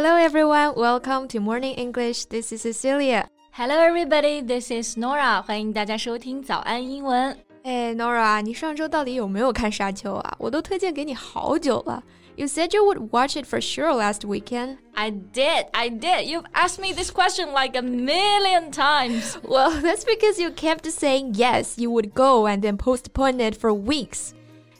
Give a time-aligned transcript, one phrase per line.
[0.00, 2.26] Hello everyone, welcome to Morning English.
[2.26, 3.28] This is Cecilia.
[3.50, 5.42] Hello everybody, this is Norah.
[5.42, 7.36] 欢迎大家收听早安英文。
[7.64, 10.36] 哎，Norah，你上周到底有没有看《沙丘》啊？
[10.38, 12.00] 我都推荐给你好久了。
[12.36, 14.76] You said you would watch it for sure last weekend.
[14.94, 16.26] I did, I did.
[16.26, 19.36] You've asked me this question like a million times.
[19.42, 23.74] Well, that's because you kept saying yes, you would go and then postpone it for
[23.74, 24.32] weeks.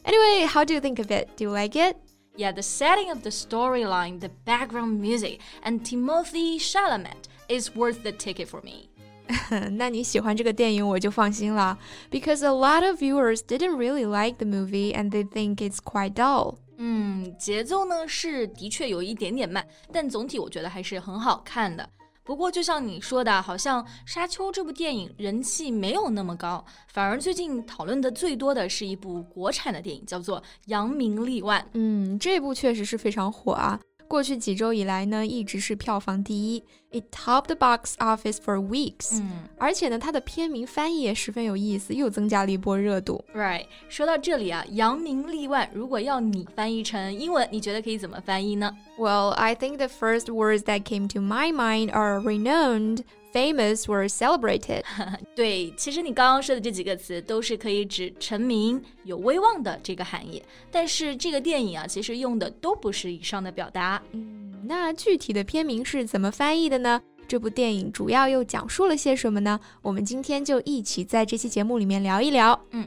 [0.04, 1.36] Anyway, how do you think of it?
[1.36, 1.96] Do you like it?
[2.38, 8.12] Yeah, the setting of the storyline, the background music, and Timothée Chalamet is worth the
[8.12, 8.90] ticket for me.
[9.72, 11.76] 那你喜欢这个电影，我就放心了。
[12.12, 16.58] Because a lot of viewers didn't really like the movie and they think it's quite dull.
[16.76, 21.90] 嗯，节奏呢是的确有一点点慢，但总体我觉得还是很好看的。
[22.28, 31.58] 不过就像你说的，好像《沙丘》这部电影人气没有那么高，反而最近讨论的最多的是一部国产的电影，叫做《扬名立万》。
[31.72, 33.80] 嗯，这部确实是非常火啊。
[34.07, 39.19] 过去几周以来呢，一直是票房第一，it topped the box office for weeks。
[39.19, 43.23] 嗯，而且呢，它的片名翻译也十分有意思，又增加了一波热度。
[43.33, 48.71] Right，说到这里啊，扬名立万，如果要你翻译成英文，你觉得可以怎么翻译呢？
[48.99, 52.99] Well, I think the first words that came to my mind are renowned
[53.32, 54.82] famous were celebrated
[55.34, 60.42] 对，其实你刚刚说的这几个词都是可以指成名、有威望的这个含义。
[60.70, 64.02] 但是这个电影啊，其实用的都不是以上的表达。
[64.12, 67.00] 嗯，那具体的片名是怎么翻译的呢？
[67.26, 69.60] 这部电影主要又讲述了些什么呢？
[69.82, 72.58] 我们今天就一起在这期节目里面聊一聊。
[72.70, 72.86] 嗯。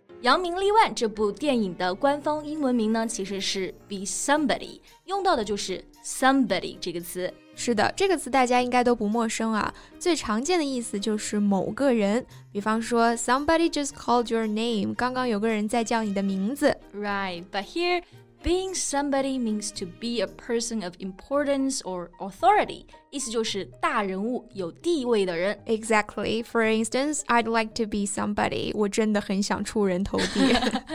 [0.21, 7.33] 扬名立万这部电影的官方英文名呢，其实是 Be Somebody，用到的就是 somebody 这个词。
[7.55, 9.73] 是的，这个词大家应该都不陌生啊。
[9.99, 16.77] 最常见的意思就是某个人，比方说 Somebody just called your name，刚刚有个人在叫你的名字。
[16.95, 18.03] Right，but here
[18.42, 25.58] being somebody means to be a person of importance or authority，意思就是大人物、有地位的人。
[25.66, 26.44] Exactly.
[26.44, 28.70] For instance, I'd like to be somebody.
[28.74, 30.40] 我真的很想出人头地。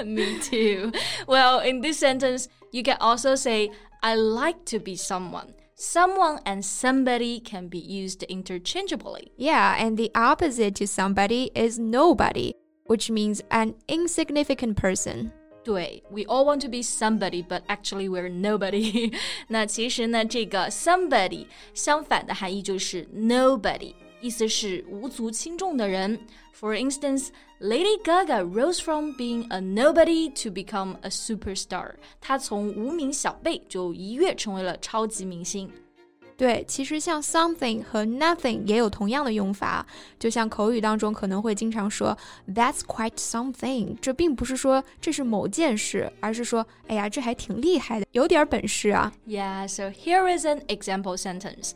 [0.06, 0.92] Me too.
[1.28, 5.54] Well, in this sentence, you can also say I like to be someone.
[5.76, 9.32] Someone and somebody can be used interchangeably.
[9.36, 12.54] Yeah, and the opposite to somebody is nobody,
[12.86, 15.34] which means an insignificant person.
[15.66, 19.14] 对，we all want to be somebody, but actually we're nobody
[19.48, 26.20] 那其实呢，这个 somebody 相反的含义就是 nobody，意思是无足轻重的人。
[26.60, 31.94] For instance, Lady Gaga rose from being a nobody to become a superstar。
[32.20, 35.72] 她从无名小辈就一跃成为了超级明星。
[36.37, 39.87] 对，其实像 something 和 nothing 也有同样的用法，
[40.19, 42.17] 就像口语当中可能会经常说
[42.47, 49.11] "That's quite something"，这并不是说这是某件事，而是说，哎呀，这还挺厉害的，有点本事啊。
[49.27, 51.71] Yeah, so here is an example sentence.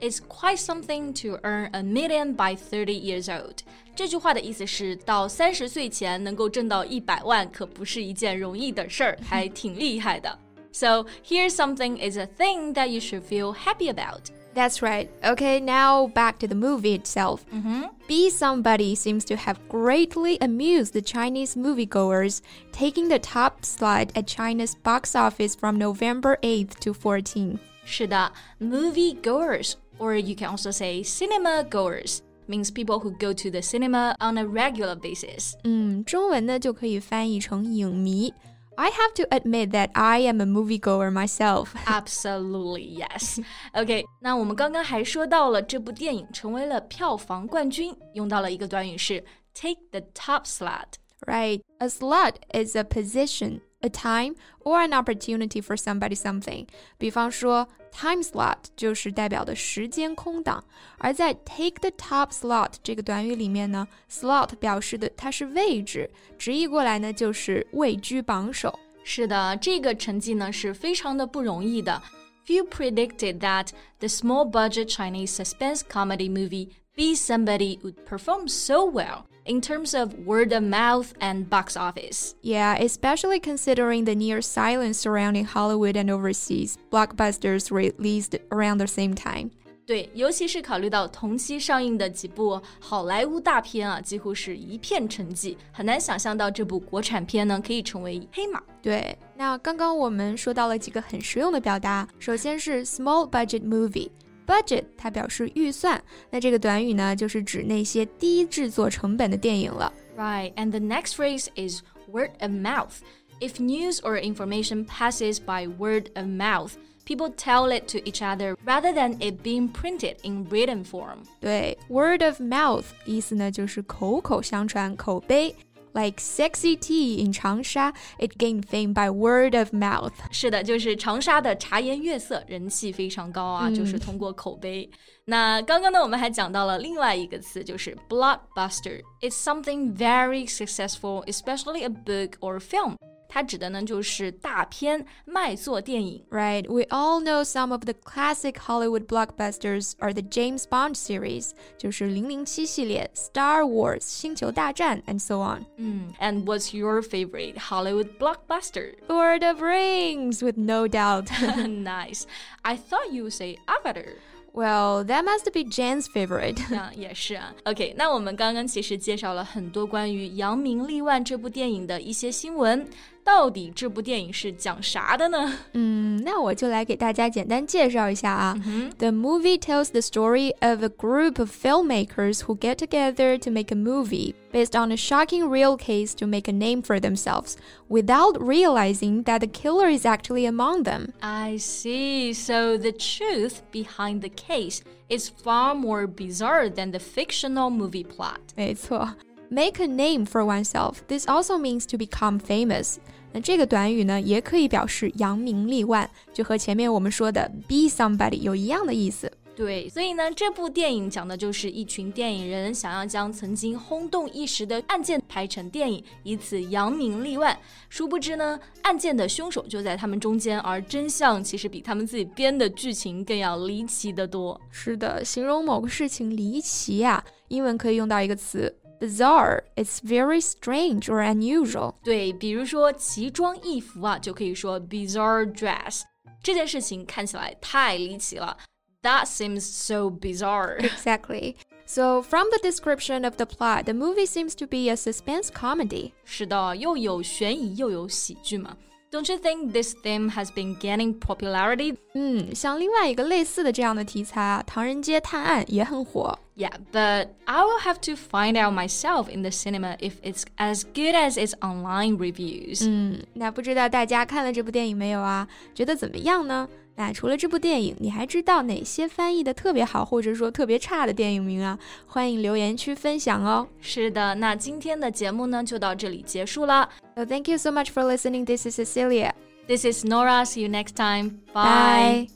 [0.00, 3.58] It's quite something to earn a million by thirty years old.
[3.94, 10.38] 这句话的意思是，到三十岁前能够挣到一百万，可不是一件容易的事儿，还挺厉害的。
[10.75, 14.31] So here's something is a thing that you should feel happy about.
[14.53, 15.09] That's right.
[15.23, 17.45] Okay, now back to the movie itself.
[17.51, 17.89] Mm -hmm.
[18.07, 22.41] Be Somebody seems to have greatly amused the Chinese moviegoers,
[22.71, 27.59] taking the top slot at China's box office from November 8th to 14th.
[27.85, 33.61] 是的，movie goers, or you can also say cinema goers means people who go to the
[33.61, 35.53] cinema on a regular basis.
[35.63, 38.33] 嗯，中文呢就可以翻译成影迷。
[38.77, 41.75] I have to admit that I am a moviegoer myself.
[41.85, 43.39] Absolutely, yes.
[43.73, 49.23] OK，那我们刚刚还说到了这部电影成为了票房冠军，用到了一个短语是
[49.53, 50.93] take the top slot.
[51.27, 56.67] Right, a slot is a position a time or an opportunity for somebody something。
[56.97, 60.63] 比方说，time slot 就是代表的时间空档，
[60.97, 68.77] 而在 take the top slot 这个短语里面呢，slot 表示的它是位置，直译过来呢就是位居榜首。
[69.03, 72.01] 是的，这个成绩呢是非常的不容易的。
[72.45, 73.69] Few predicted that
[73.99, 79.93] the small budget Chinese suspense comedy movie Be Somebody would perform so well in terms
[79.93, 82.33] of word of mouth and box office.
[82.41, 89.15] Yeah, especially considering the near silence surrounding Hollywood and overseas blockbusters released around the same
[89.15, 89.51] time.
[89.83, 98.61] 对，尤其是考虑到同期上映的几部好莱坞大片啊，几乎是一片沉寂，很难想象到这部国产片呢可以成为黑马。
[98.81, 104.09] 对，那刚刚我们说到了几个很实用的表达，首先是 small budget movie。
[104.45, 109.91] budget 它表示预算，那这个短语呢，就是指那些低制作成本的电影了。
[110.17, 111.81] Right, and the next phrase is
[112.11, 112.99] word of mouth.
[113.39, 116.73] If news or information passes by word of mouth,
[117.05, 121.23] people tell it to each other rather than it being printed in written form.
[121.39, 125.55] 对，word of mouth 意思呢就是口口相传、口碑。
[125.95, 130.13] Like sexy tea in 长沙, it gained fame by word of mouth.
[130.31, 134.89] 是的，就是长沙的茶颜悦色，人气非常高啊，嗯、就是通过口碑。
[135.25, 139.01] 那刚刚呢，我们还讲到了另外一个词，就是 blockbuster.
[139.19, 142.95] It's something very successful, especially a book or film.
[143.33, 146.21] 它指的呢就是大片卖座电影。
[146.29, 154.01] Right, we all know some of the classic Hollywood blockbusters are the James Bond series，就是零零七系列，Star Wars
[154.01, 155.65] 星球大战，and so on。
[155.77, 158.95] 嗯，And what's your favorite Hollywood blockbuster?
[159.07, 161.27] Lord of Rings, with no doubt.
[161.65, 162.23] nice.
[162.63, 164.15] I thought you would say Avatar.
[164.53, 166.59] Well, that must be Jan's favorite.
[166.75, 167.55] 啊，也是啊。
[167.63, 172.85] OK，那我们刚刚其实介绍了很多关于《扬名立万》这部电影的一些新闻。
[173.25, 175.59] 到底这部电影是讲啥的呢？
[175.73, 178.57] 嗯，那我就来给大家简单介绍一下啊。
[178.65, 178.91] Mm hmm.
[178.97, 183.71] The movie tells the story of a group of filmmakers who get together to make
[183.71, 188.41] a movie based on a shocking real case to make a name for themselves without
[188.41, 191.13] realizing that the killer is actually among them.
[191.21, 192.33] I see.
[192.33, 198.39] So the truth behind the case is far more bizarre than the fictional movie plot.
[198.55, 199.15] 没错。
[199.48, 200.96] Make a name for oneself.
[201.06, 202.96] This also means to become famous.
[203.32, 209.30] 那这个短语呢，也可以表示扬名立万，就和前面我们说的 be somebody 有一样的意思。
[209.54, 217.56] 对，所以呢，这部电影讲的就是一群电影人想要将曾经轰动一时的案件拍成电影，以此扬名立万。
[217.88, 224.60] 殊不知呢，案件的凶手就在他们中间，而真相其实比他们自己编的剧情更要离奇的多。
[224.70, 228.74] 是的，形容某个事情离奇呀，英文可以用到一个词。
[228.99, 229.63] bizarre.
[229.75, 231.95] It's very strange or unusual.
[232.03, 236.01] 对，比如说奇装异服啊，就可以说 bizarre dress。
[236.43, 238.57] 这件事情看起来太离奇了。
[239.03, 240.77] That seems so bizarre.
[240.79, 241.55] Exactly.
[241.85, 246.13] So, from the description of the plot, the movie seems to be a suspense comedy.
[246.23, 248.77] 是的，又有悬疑又有喜剧嘛。
[249.11, 251.97] don't you think this theme has been gaining popularity?
[252.13, 256.39] 嗯，像另外一个类似的这样的题材啊，《唐人街探案》也很火。
[256.56, 260.84] yeah, but I will have to find out myself in the cinema if it's as
[260.84, 262.86] good as its online reviews.
[262.88, 265.46] 嗯，那不知道大家看了这部电影没有啊？
[265.74, 266.68] 觉得怎么样呢？
[266.98, 271.78] 那除了这部电影，你还知道哪些翻译的特别好，或者说特别差的电影名啊？
[272.06, 273.68] 欢迎留言区分享哦。
[273.82, 276.88] 是的，那今天的节目呢就到这里结束了。
[277.14, 278.46] So thank you so much for listening.
[278.46, 279.32] This is Cecilia.
[279.68, 280.46] This is Norah.
[280.46, 281.42] See you next time.
[281.52, 282.28] Bye.
[282.28, 282.35] Bye.